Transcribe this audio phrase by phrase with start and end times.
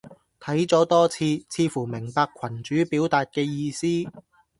[0.39, 3.85] 睇咗多次，似乎明白群主表達嘅意思